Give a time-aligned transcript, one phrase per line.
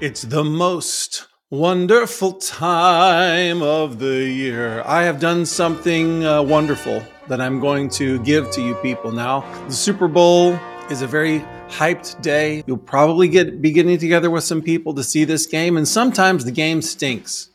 [0.00, 4.80] It's the most wonderful time of the year.
[4.86, 9.40] I have done something uh, wonderful that I'm going to give to you people now.
[9.66, 10.56] The Super Bowl
[10.88, 12.62] is a very hyped day.
[12.68, 16.44] You'll probably get be getting together with some people to see this game, and sometimes
[16.44, 17.50] the game stinks.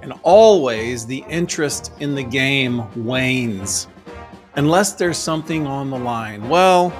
[0.00, 3.88] And always the interest in the game wanes
[4.54, 6.48] unless there's something on the line.
[6.48, 6.92] Well,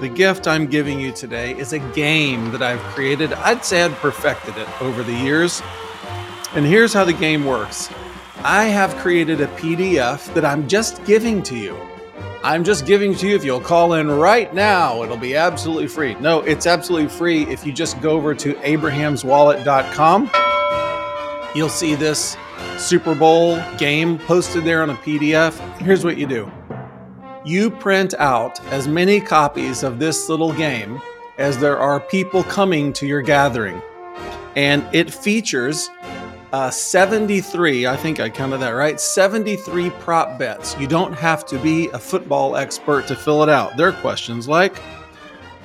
[0.00, 3.32] the gift I'm giving you today is a game that I've created.
[3.32, 5.62] I'd say I'd perfected it over the years.
[6.54, 7.88] And here's how the game works
[8.44, 11.76] I have created a PDF that I'm just giving to you.
[12.44, 15.02] I'm just giving to you if you'll call in right now.
[15.02, 16.14] It'll be absolutely free.
[16.16, 20.30] No, it's absolutely free if you just go over to abrahamswallet.com.
[21.56, 22.36] You'll see this
[22.76, 25.58] Super Bowl game posted there on a PDF.
[25.78, 26.52] Here's what you do
[27.46, 31.00] you print out as many copies of this little game
[31.38, 33.80] as there are people coming to your gathering.
[34.56, 35.88] And it features
[36.52, 40.76] uh, 73, I think I counted that right, 73 prop bets.
[40.78, 43.76] You don't have to be a football expert to fill it out.
[43.76, 44.76] There are questions like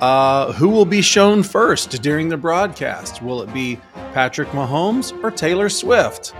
[0.00, 3.22] uh, who will be shown first during the broadcast?
[3.22, 3.80] Will it be
[4.12, 6.34] Patrick Mahomes or Taylor Swift?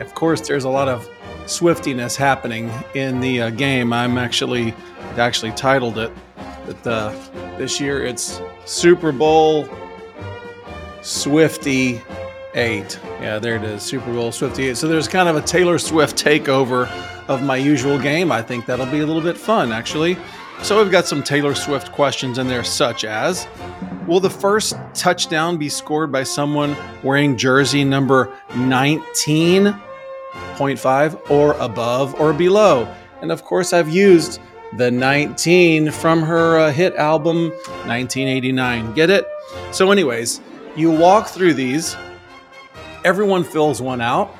[0.00, 1.08] Of course, there's a lot of
[1.46, 3.92] swiftiness happening in the uh, game.
[3.92, 4.74] I'm actually
[5.16, 6.12] actually titled it
[6.66, 7.10] that uh,
[7.58, 9.68] this year it's Super Bowl
[11.02, 12.00] Swifty
[12.54, 13.00] 8.
[13.20, 14.76] Yeah, there it is, Super Bowl Swifty 8.
[14.76, 16.88] So there's kind of a Taylor Swift takeover
[17.28, 18.30] of my usual game.
[18.32, 20.16] I think that'll be a little bit fun, actually.
[20.62, 23.48] So we've got some Taylor Swift questions in there, such as
[24.06, 29.74] Will the first touchdown be scored by someone wearing jersey number 19?
[30.56, 32.92] 0.5 or above or below.
[33.20, 34.40] And of course, I've used
[34.76, 37.50] the 19 from her uh, hit album
[37.86, 38.94] 1989.
[38.94, 39.26] Get it?
[39.70, 40.40] So, anyways,
[40.76, 41.96] you walk through these,
[43.04, 44.34] everyone fills one out.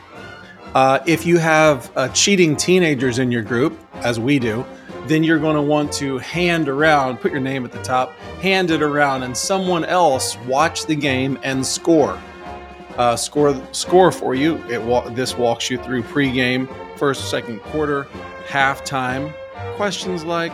[0.74, 4.64] Uh, if you have uh, cheating teenagers in your group, as we do,
[5.06, 8.70] then you're going to want to hand around, put your name at the top, hand
[8.70, 12.18] it around, and someone else watch the game and score
[12.98, 14.56] uh, score score for you.
[14.70, 18.04] It wa- this walks you through pregame, first, second quarter,
[18.46, 19.32] halftime.
[19.76, 20.52] Questions like,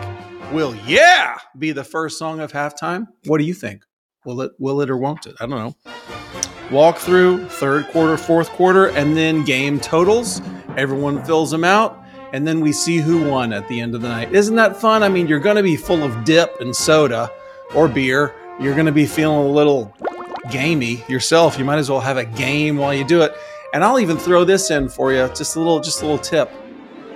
[0.52, 3.82] "Will yeah be the first song of halftime?" What do you think?
[4.24, 4.52] Will it?
[4.58, 5.34] Will it or won't it?
[5.40, 5.74] I don't know.
[6.70, 10.42] Walk through third quarter, fourth quarter, and then game totals.
[10.76, 11.98] Everyone fills them out,
[12.32, 14.32] and then we see who won at the end of the night.
[14.32, 15.02] Isn't that fun?
[15.02, 17.30] I mean, you're going to be full of dip and soda
[17.74, 18.34] or beer.
[18.60, 19.94] You're going to be feeling a little
[20.50, 23.36] gamey yourself, you might as well have a game while you do it.
[23.74, 26.50] And I'll even throw this in for you, just a little, just a little tip.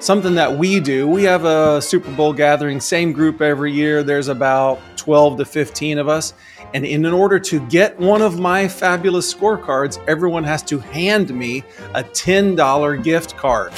[0.01, 1.07] Something that we do.
[1.07, 4.03] We have a Super Bowl gathering, same group every year.
[4.03, 6.35] There's about 12 to 15 of us.
[6.75, 11.63] And in order to get one of my fabulous scorecards, everyone has to hand me
[11.95, 13.73] a $10 gift card.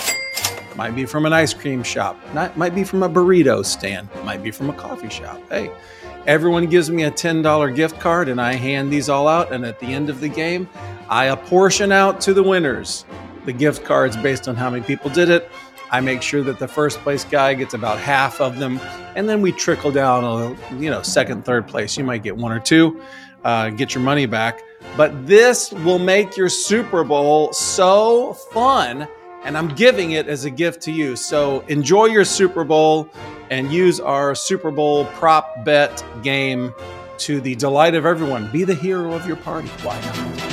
[0.77, 2.19] Might be from an ice cream shop,
[2.57, 5.41] might be from a burrito stand, might be from a coffee shop.
[5.49, 5.71] Hey,
[6.27, 9.53] Everyone gives me a $10 gift card and I hand these all out.
[9.53, 10.69] And at the end of the game,
[11.09, 13.05] I apportion out to the winners
[13.45, 15.51] the gift cards based on how many people did it.
[15.91, 18.81] I make sure that the first place guy gets about half of them,
[19.15, 20.25] and then we trickle down.
[20.25, 23.01] A, you know, second, third place, you might get one or two,
[23.45, 24.63] uh, get your money back.
[24.97, 29.07] But this will make your Super Bowl so fun
[29.45, 31.17] and I'm giving it as a gift to you.
[31.17, 33.09] So enjoy your Super Bowl
[33.51, 36.75] and use our Super Bowl prop bet game
[37.19, 38.51] to the delight of everyone.
[38.51, 39.69] Be the hero of your party.
[39.83, 40.44] Why not?